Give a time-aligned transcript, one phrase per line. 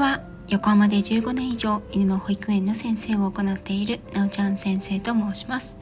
[0.00, 5.76] ちは横浜で15年以上犬の保育園の先生を行っているなおちゃん先生と申します。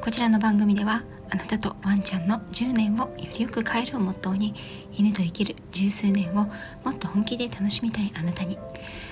[0.00, 4.54] こちらの番組ではあなたとワンちゃんの10年をよりよく変えるをモットーに
[4.94, 6.50] 犬と生きる十数年を
[6.84, 8.58] もっと本気で楽しみたいあなたに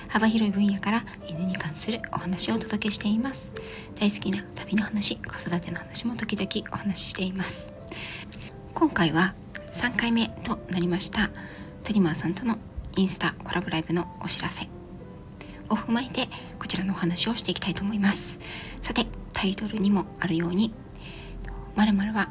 [0.07, 3.53] 幅広い分野から犬に関するお話をお届けしています。
[3.99, 7.71] 大好きな旅の話子育ての話も時々お話ししています。
[8.73, 9.35] 今回は
[9.73, 11.29] 3回目となりました。
[11.83, 12.57] トリマーさんとの
[12.95, 14.67] インスタコラボライブのお知らせ。
[15.71, 18.39] を踏まえてこちらのお話をしていきたいと思います。
[18.81, 20.73] さてタイトルにもあるように
[21.75, 22.29] 〇〇は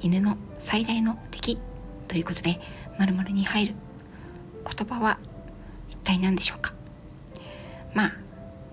[0.00, 1.58] 犬の最大の敵
[2.06, 2.60] ということで
[2.98, 3.74] 〇〇に入る
[4.64, 5.18] 言葉は
[5.90, 6.72] 一体何でしょうか？
[7.92, 8.12] まあ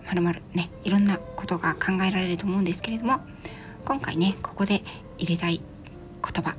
[0.10, 3.20] 〇〇ねいろんなことが考えられると思うんですけれども
[3.84, 4.84] 今回ねここで
[5.18, 6.56] 入れたい言葉。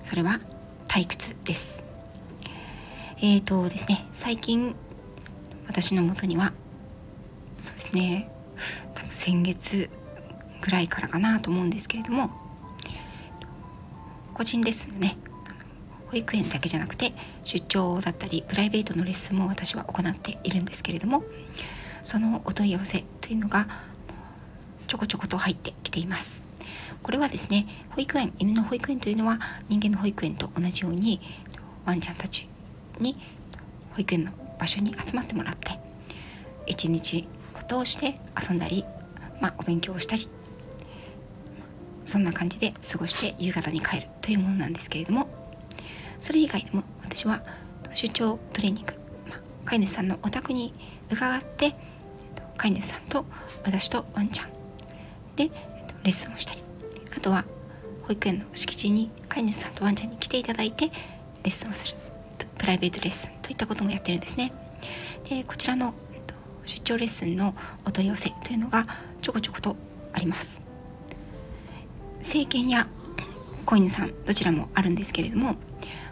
[0.00, 0.40] それは
[0.86, 1.87] 退屈です。
[3.20, 4.76] えーとですね最近
[5.66, 6.52] 私のもとには
[7.62, 8.30] そうですね
[8.94, 9.90] 多分先月
[10.60, 12.30] ぐらいからかなと思うんですけれども
[14.34, 15.16] 個人レッスンのね
[16.06, 21.24] 保育園だけじゃなくて出張だったりプライベートのレッスンも私は行っているんですけれども
[22.04, 23.66] そのお問い合わせというのが
[24.86, 26.44] ちょこちょこと入ってきています。
[27.02, 31.20] これはですね保育園犬の保育園というのは人間の保育園と同じように
[31.84, 32.48] ワンちゃんたち
[33.00, 33.16] に
[33.92, 35.78] 保育園の場所に集まってもらって
[36.66, 38.84] 一日を通して遊んだり、
[39.40, 40.28] まあ、お勉強をしたり
[42.04, 45.28] そんな感じで過ごして夕方に帰るというものなんですけれども
[46.20, 47.42] それ以外でも私は
[47.92, 48.94] 出張トレーニング、
[49.28, 50.72] まあ、飼い主さんのお宅に
[51.10, 51.74] 伺って
[52.56, 53.24] 飼い主さんと
[53.64, 54.48] 私とワンちゃん
[55.36, 56.62] でレッスンをしたり
[57.16, 57.44] あとは
[58.02, 60.92] 保育園の敷地に飼い主さんとワンちゃんに来ていただいてレ
[61.44, 62.07] ッスンをする。
[62.58, 64.52] プライベートレッスンといったこともやってるんですね。
[65.28, 65.94] でこちらの
[66.64, 67.54] 出張レッスンの
[67.86, 68.86] お問い合わせというのが
[69.22, 69.76] ちょこちょこと
[70.12, 70.62] あります。
[72.20, 72.88] 成犬や
[73.64, 75.56] 子犬さんどちらもあるんですけれども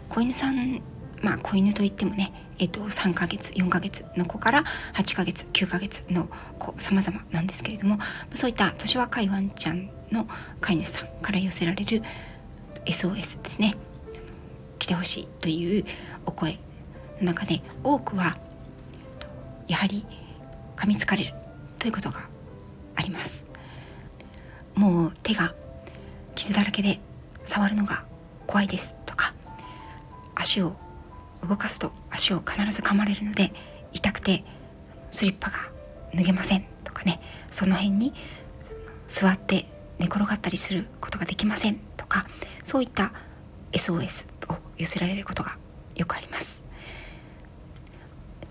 [0.09, 0.81] 子犬さん
[1.21, 4.63] まあ子犬といってもねえっと、3ヶ月4ヶ月の子から
[4.95, 7.99] 8ヶ月9ヶ月の子様々なんですけれども
[8.33, 10.27] そういった年若いワンちゃんの
[10.59, 12.01] 飼い主さんから寄せられる
[12.85, 13.75] SOS ですね。
[14.79, 15.85] 来てほしいという
[16.25, 16.57] お声
[17.19, 18.37] の中で多くは
[19.67, 20.05] やはり
[20.75, 21.33] 噛みつかれる
[21.79, 22.21] ということが
[22.95, 23.47] あります。
[24.75, 25.55] もう手が
[26.35, 26.99] 傷だらけで
[27.43, 28.05] 触るのが
[28.45, 29.33] 怖いですとか
[30.35, 30.75] 足を
[31.47, 33.53] 動かすと足を必ず噛まれるので
[33.91, 34.43] 痛くて
[35.09, 35.57] スリッパが
[36.13, 37.19] 脱げませんとかね。
[37.51, 38.13] その辺に
[39.07, 39.65] 座って
[39.99, 42.25] 寝転がったりすることができませんとか
[42.63, 43.11] そういった
[43.71, 44.27] SOS
[44.77, 45.57] 寄せられることが
[45.95, 46.61] よくあります。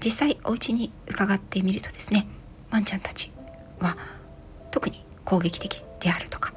[0.02, 2.26] 実際お家に伺ってみるとですね
[2.70, 3.32] ワンちゃんたち
[3.80, 3.96] は
[4.70, 6.52] 特に攻撃的であるとか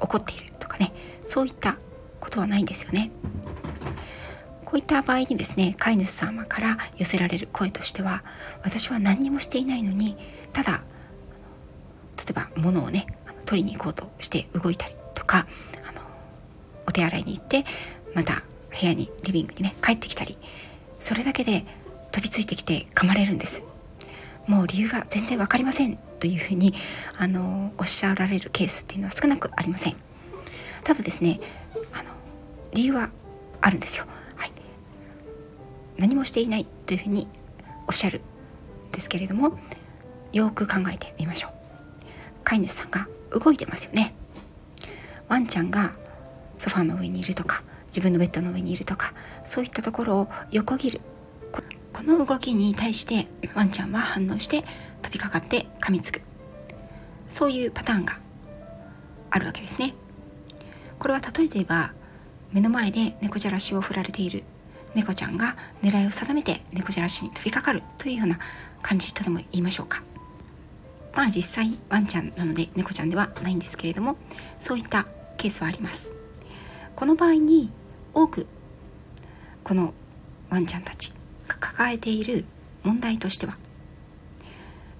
[0.00, 0.92] 怒っているとかね
[1.26, 1.76] そういった
[2.20, 3.10] ことはないんですよね。
[4.64, 8.24] こういった場合にですね飼い主様から寄せられる声としては
[8.62, 10.16] 私は何にもしていないのに
[10.54, 10.82] ただ
[12.16, 13.06] 例えば物をね
[13.44, 15.46] 取りに行こうとして動いたりとか
[15.86, 16.00] あの
[16.86, 17.66] お手洗いに行って
[18.14, 20.36] また部屋にリビングにね帰ってきたり
[20.98, 21.64] それだけで
[22.10, 23.64] 飛びついてきて噛まれるんです。
[24.46, 26.74] もう理由が全然分かりませんというふうに
[27.16, 29.96] あのおっしゃられるケースっていうのは少なくありません。
[30.84, 31.40] ただですね
[31.92, 32.10] あの
[32.72, 33.10] 理由は
[33.60, 34.52] あるんですよ、はい、
[35.96, 37.28] 何もしていないというふうに
[37.86, 38.20] おっしゃる
[38.88, 39.56] んですけれども
[40.32, 41.52] よく考えてみましょう。
[42.42, 44.14] 飼い主さんが動いてますよね。
[45.28, 45.92] ワンちゃんが
[46.58, 49.12] ソファーの上にいるとか自分のベッドの上にいるとか
[49.44, 51.00] そういったところを横切る。
[51.92, 54.64] この動きに対してワンちゃんは反応して
[55.02, 56.22] 飛びかかって噛みつく。
[57.28, 58.18] そういうパターンが
[59.30, 59.94] あるわけですね。
[60.98, 61.92] これは例えて言えば
[62.50, 64.42] 目の前で猫じゃらしを振られている。
[64.94, 67.82] 猫ちゃんが狙いを定めて猫じゃらしに飛びかかる。
[67.98, 68.38] というような
[68.82, 70.02] 感じとでも言いましょうか。
[71.14, 74.16] まあ実際ワンちゃんなので猫ちゃんではないんですけれども
[74.58, 75.06] そういった
[75.36, 76.14] ケースはあります。
[76.96, 77.70] この場合に
[78.14, 78.46] 多く
[79.64, 79.94] この
[80.50, 81.12] ワンちゃんたち
[81.48, 82.44] が抱えている
[82.82, 83.56] 問題としては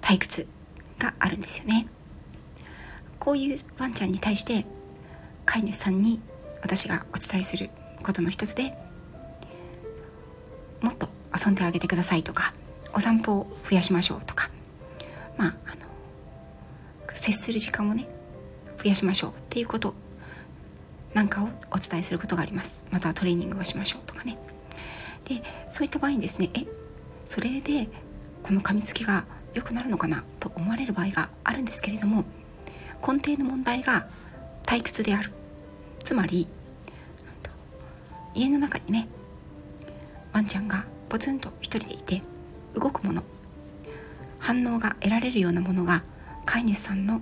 [0.01, 0.49] 退屈
[0.99, 1.87] があるんですよね。
[3.19, 4.67] こういうワンちゃんに対して
[5.45, 6.21] 飼い主さんに
[6.61, 7.71] 私がお伝えする
[8.03, 8.75] ことの一つで
[10.81, 12.53] もっと遊んであげてくださいとか
[12.95, 14.51] お散歩を増やしましょうとか
[15.37, 15.77] まああの
[17.15, 18.09] 接する時間をね
[18.83, 19.95] 増やしましょうっていうこと
[21.15, 22.85] なんかをお伝えすることがあります。
[22.91, 24.39] またトレーニングをしましょうとかね。
[25.25, 26.67] でそういった場合にですねえ
[27.25, 27.89] それで
[28.43, 29.25] この噛みつきが
[29.55, 32.25] 良くなるのかなと思われる場合があるんですけれども
[33.07, 34.09] 根底の問題が
[34.65, 35.33] 退屈である。
[36.03, 36.49] つまり
[38.35, 39.09] 家の中にね
[40.33, 42.23] ワンちゃんがポツンと一人でいて
[42.75, 43.23] 動くもの
[44.39, 46.03] 反応が得られるようなものが
[46.45, 47.21] 飼い主さんの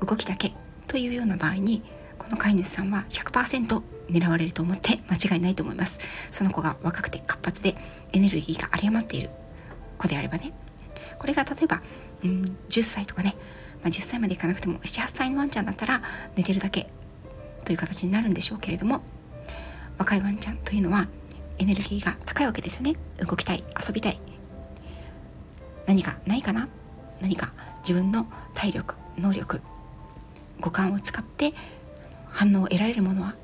[0.00, 0.52] 動きだけ
[0.86, 1.82] というような場合に
[2.28, 5.98] の飼い主さんは100%狙われると思って間違いないと思います。
[6.30, 7.74] その子が若くて活発で
[8.12, 9.30] エネルギーが有り余っている
[9.98, 10.52] 子であればね。
[11.18, 11.82] これが例えば、
[12.24, 13.34] うん、10歳とかね、
[13.82, 16.02] まあ、10歳までいかなくても78歳のワンちゃんだったら
[16.36, 16.88] 寝てるだけ
[17.64, 19.02] という形になるんでしょうけれども
[19.98, 21.08] 若いワンちゃんというのは
[21.58, 22.94] エネルギーが高いわけですよね。
[23.18, 24.20] 動きたい遊びたい。
[25.86, 26.68] 何かないかな？
[27.20, 29.60] 何か自分の体力能力
[30.60, 31.52] 五感を使って
[32.38, 33.34] 反応を得られるものは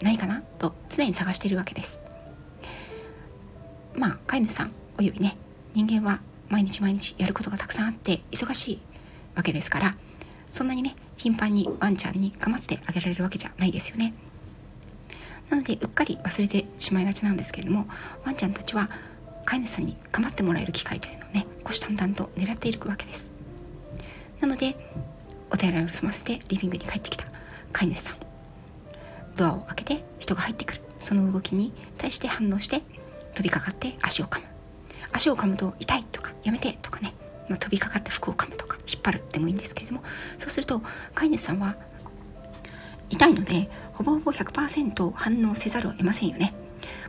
[0.00, 2.00] ないかなと常に探しているわけです。
[3.96, 5.36] まあ飼い主さんおよびね
[5.74, 8.80] 人間は毎日毎日やることがたくさんあって忙しい
[9.34, 9.96] わけですから
[10.48, 14.14] そんなにね頻繁にワンちゃんに構ってあげられるわけじゃないですよね。
[15.50, 17.88] なのでうっかり忘れてしまいがちなんですけれども
[18.24, 18.88] ワンちゃんたちは
[19.46, 23.34] 飼い主さんに構ってもらえる機会というのをね虎視眈々と狙っているわけです。
[24.38, 24.76] なので
[25.50, 27.24] お手洗いを済ませてリビングに帰ってきた
[27.72, 28.27] 飼い主さん。
[29.38, 30.82] ドアを開けて人が入ってくる。
[30.98, 32.82] その動きに対して反応して
[33.34, 34.46] 飛びかかって足を噛む。
[35.12, 37.14] 足を噛むと痛いとかやめてとかね、
[37.48, 40.02] まあ、飛びかかって服を噛むとか引っ張るでもいいんですけれども。
[40.36, 40.82] そうすると
[41.14, 41.76] 飼い主さんは
[43.10, 46.52] 痛いのでほぼほぼ100%反応せざるを得ませんよね。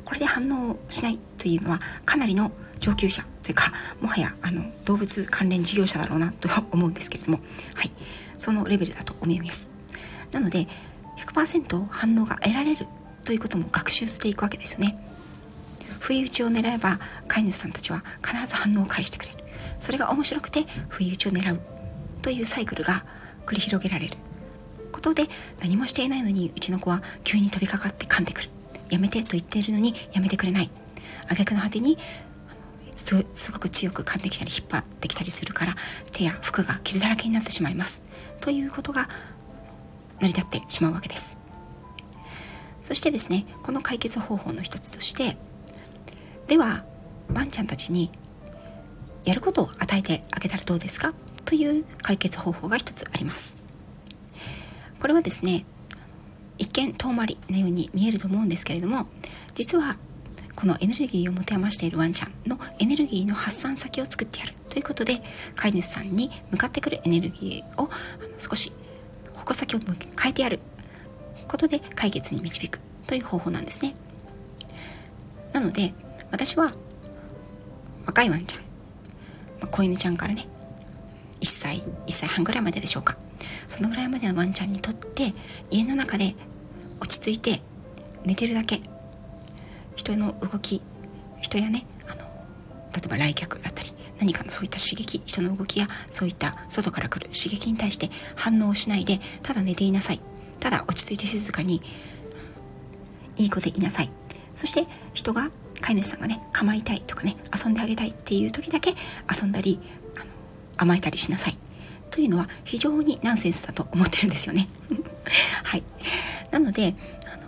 [0.05, 7.39] これで反応しないというのはかなりの上級者というかもはやあの動物関連事業者だろうなとは思うんですけれども。
[7.75, 7.91] はい。
[8.37, 9.69] そのレベルだと思います。
[10.31, 10.67] なので
[11.45, 12.87] 100%反応が得られる
[13.25, 14.97] ということも学習していくわけですよね。
[15.99, 19.37] 不意打ちを狙えば飼い主さんたちは必ず反応を返してくれる。
[19.79, 21.61] それが面白くて不意打ちを狙う
[22.21, 23.05] というサイクルが
[23.45, 24.15] 繰り広げられる。
[24.91, 25.27] ことで
[25.61, 28.49] 何もしていないのにうちの子は急に飛びかかって噛んでくる。
[28.89, 30.69] やめてと言っているのにやめてくれない。
[31.27, 31.97] 挙句の果てに
[32.95, 35.75] すごく強く噛んできたり引っ張ってきたりするから
[36.11, 38.01] 手や服が傷だらけになってしまいます。
[38.41, 39.09] ということが
[40.19, 41.37] 成り立ってしまうわけです。
[42.81, 45.37] そしてですねこの解決方法の一つとして
[46.47, 46.85] では
[47.33, 48.11] ワンちゃんたちに
[49.25, 51.13] やることを与えてあげたらどうですか？
[51.45, 53.59] という解決方法が一つあります。
[54.99, 55.65] これはですね
[56.57, 59.07] 一見遠回りなように見えると思うんですけれども
[59.53, 59.97] 実は
[60.55, 65.21] このエネルギーを持て余しているワンちゃんのエネルギーの発散先を作ってやるということで
[65.55, 67.89] 飼い主さんに向かってくるエネルギーを
[68.37, 68.73] 少し
[69.49, 70.59] 矛先を変えてやる。
[71.47, 73.95] ことで解決に導くという方法なんですね。
[75.51, 75.93] なので
[76.29, 76.71] 私は
[78.05, 78.61] 若いワンちゃん、
[79.59, 80.47] まあ、子犬ちゃんからね。
[81.41, 83.17] 1歳1歳半ぐらいまででしょうか。
[83.67, 85.33] そのぐらいまでのワンちゃんにとって
[85.71, 86.35] 家の中で
[86.99, 87.61] 落ち着いて
[88.23, 88.81] 寝てるだけ。
[89.95, 90.83] 人の動き
[91.41, 92.21] 人やねあの
[92.93, 100.19] 例えば来客だったり何かのそういった刺激人の動きやそういった外から来る刺激に対して反応しないでただ寝ていなさい
[100.59, 101.81] ただ落ち着いて静かに
[103.37, 104.09] いい子でいなさい
[104.53, 105.49] そして人が
[105.81, 108.93] 飼い主さんがね構いたいとかね遊んであげたいっていう時だけ
[109.33, 109.79] 遊んだり
[110.15, 110.25] あの
[110.77, 111.53] 甘えたりしなさい
[112.09, 114.67] というのは非常にナンセンスだと思ってるんですよね。
[115.63, 115.83] はい。
[116.51, 116.95] なので、
[117.31, 117.43] あの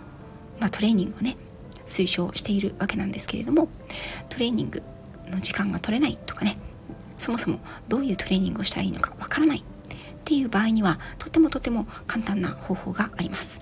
[0.60, 1.36] まあ、トレーニングをね、
[1.84, 3.68] 推奨しているわけなんですけれども、
[4.28, 4.82] トレーニング
[5.32, 6.56] の時間が取れないとかね、
[7.18, 9.62] そもそもどういうトレーニングをしたらいいのかわからないっ
[10.24, 13.60] ていう場合には、とてもとても簡単な方法があります。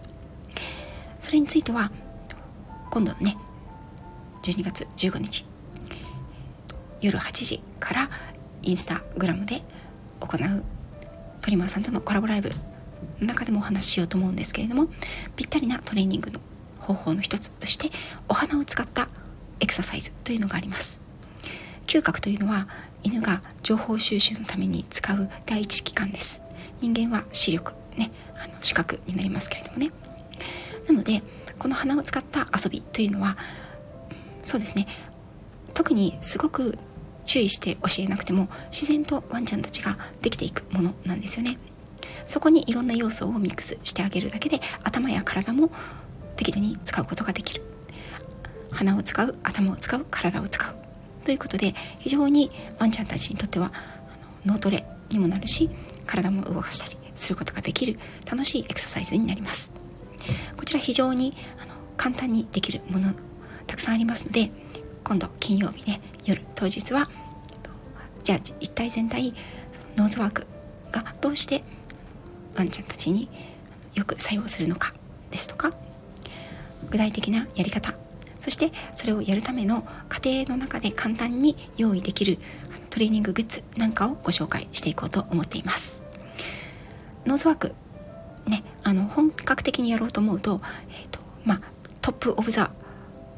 [1.18, 1.90] それについては、
[2.90, 3.36] 今度のね、
[4.42, 5.46] 12月15日、
[7.00, 8.10] 夜8時から
[8.62, 9.62] インスタグラムで
[10.20, 10.64] 行う
[11.40, 12.50] トリマーさんとのコラボライブ
[13.20, 14.88] の中でもお話ししようと思うんですけれども
[15.34, 16.40] ぴったりなトレーニングの
[16.78, 17.88] 方法の一つとして
[18.28, 19.08] お花を使った
[19.60, 21.00] エクササイズというのがあります
[21.90, 22.68] 嗅覚というのは
[23.02, 26.40] 犬が情報収集のために使う第一機関です。
[26.80, 29.90] 人間は視力ねあの視覚になりますけれどもね。
[30.86, 31.20] なので
[31.58, 33.36] この花を使った遊びというのは
[34.40, 34.86] そうですね。
[35.74, 36.78] 特にすごく
[37.24, 41.58] 注意して教えなくても自然とワンちゃんたちができていくものなんですよね。
[42.24, 45.72] そこにいろんな要素をミックスしてあげるだけで頭や体も
[46.36, 47.64] 適度に使うことができる。
[48.70, 50.79] 鼻を使う頭を使う体を使う。
[51.30, 53.72] ということで非常にワンちゃんたちにとっては
[54.44, 55.70] 脳トレにもなるし
[56.04, 59.72] 体も動かしたりすることができる楽しいエクササイズになります。
[60.56, 61.32] こちら非常に
[61.62, 63.12] あの簡単にできるもの
[63.68, 64.50] たくさんありますので
[65.04, 67.08] 今度金曜日ね夜当日は
[68.24, 69.32] じゃあ一体全体
[69.96, 70.48] ノーズワーク
[70.90, 71.62] がどうして
[72.56, 73.28] ワンちゃんたちに
[73.94, 74.94] よく作用するのか
[75.30, 75.72] ですとか
[76.90, 77.96] 具体的なやり方
[78.40, 82.38] そしてそれをやるための過程の中で簡単に用意できる
[82.90, 86.02] トレーニンググッズなんかをご紹介していこうと思っています。
[87.26, 87.74] ノーズワーク
[88.48, 91.60] ねあの本格的にやろうと思うと,、えーとまあ、
[92.00, 92.72] top of the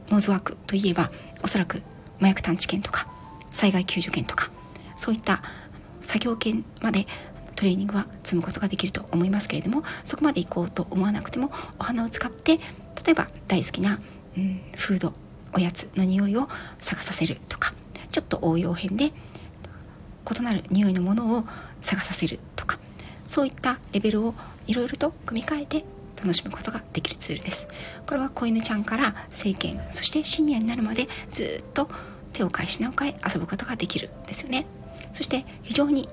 [0.09, 1.11] nose work といえば
[1.43, 1.83] おそらく
[2.19, 3.09] 麻薬探知犬とか
[3.51, 4.51] 災害救助犬とか
[4.95, 5.43] そういった
[6.01, 7.07] 作業犬まで
[7.57, 12.63] トレーニングは積むことができると思いますけれどもそこまで行こうと思わなくてもお鼻を使って例
[13.11, 14.01] えば大好きな、
[14.37, 15.15] うん、フード
[15.55, 16.49] おやつの匂いを
[16.79, 17.75] 探させるとか
[18.11, 21.45] ちょっと応用編で異なる匂いのものを
[21.81, 22.79] 探させるとか
[23.27, 24.35] そういったレベルを
[24.67, 25.85] いろいろと組み替えて
[26.17, 27.67] 楽しむことができるツールです。
[28.07, 31.89] これは子犬ちゃんから成犬そしてシニアになるまでずっと
[32.33, 34.67] 手を変え品を変え遊ぶことができるんですよね。
[35.11, 36.09] そして非常に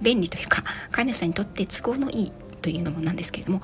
[0.00, 2.32] 便利というか飼い主さんにとって都合のいい
[2.62, 3.62] というのもなんですけれども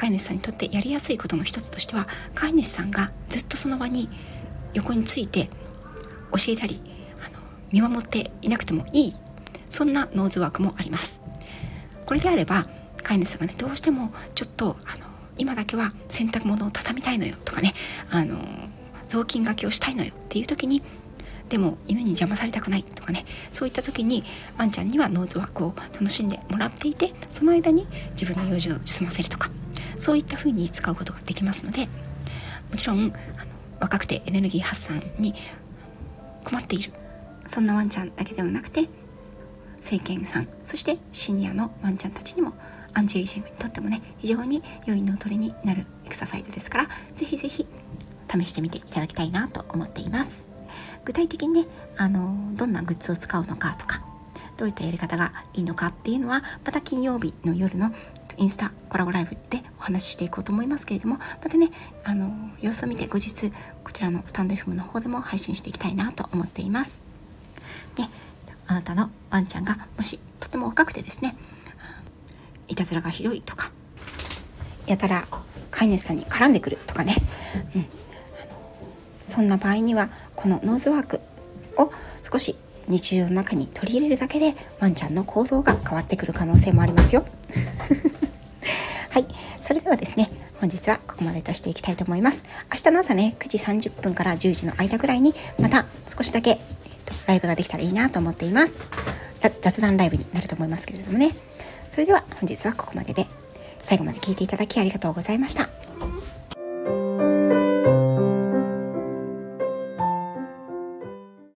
[0.00, 4.08] 飼い主さんにとってやりやすいことの一つとしては飼い主さんがずっとその場に
[4.72, 5.50] 横について
[6.32, 6.80] 教えたり
[7.18, 7.38] あの
[7.70, 9.14] 見守っていなくてもいい。
[9.68, 11.22] そんなノーズワークもあります。
[12.06, 12.66] これであれば
[13.02, 15.04] 飼い主さんがねどうしてもちょっとあの
[15.36, 17.74] 今だけは洗濯物を畳みたいのよとかね
[18.10, 18.36] あの
[19.06, 20.82] 雑巾がけをしたいのよっていう時に
[21.48, 24.24] でも犬に邪魔されたくないとかねそういった時に
[24.56, 29.50] ワンちゃんにはノーズワークを楽しんでもらっていてその間に自分の用事を済ませるとか。
[29.96, 31.88] そういった風に使うことができますので
[32.70, 33.12] もちろんあの
[33.80, 35.34] 若くてエネルギー発散に
[36.44, 36.92] 困っている
[37.46, 38.88] そんなワンちゃんだけではなくて
[39.76, 42.52] 政権さんそしてシニアのワンちゃんたちにも
[42.92, 47.66] アンチエイジングにとってもね非常に良い脳トレになるエクササイズですから是非是非
[48.28, 50.46] 試してみていただきたいなと思っています。
[51.04, 54.02] 具体的にねあのどんなグッズを使うのかとか
[54.56, 57.92] どういったやり方がいいのかっていうのはまた金曜日の夜の
[58.40, 61.70] インスタコラボライブでお話ししていこうと思いますけれどもまたね
[62.04, 62.32] あの
[62.62, 63.52] 様子を見て後日
[63.84, 67.04] こちらのスタンド FM の方でも配信していきたいなと思っています。
[67.98, 68.08] ね
[68.66, 71.36] あなたのワンちゃんがもしとても若くてですね
[72.68, 73.72] いたずらがひどいとか
[74.86, 75.26] やたら
[75.70, 77.14] 飼い主さんに絡んでくるとかね、
[77.76, 77.86] うん、
[79.26, 81.20] そんな場合にはこのノーズワーク
[81.76, 81.92] を
[82.22, 82.56] 少し
[82.88, 87.26] 日常の中に取り入れるだけでワンちゃんの行動が変わってくる可能性もありますよ。
[89.70, 90.28] それではですね
[90.60, 92.42] 本日はここまでとしていきたいと思います。
[92.72, 96.58] 明日の朝ね9時30分から10時の間ぐらいにまた少しだけ、えー
[97.04, 98.88] と、ライブができたらいいなと思っています。
[99.60, 101.30] 雑談ライブになると思いますけれどもね。
[101.86, 103.26] それでは本日はここまでで
[103.80, 105.79] 最後まで聞いていただきありがとうございました。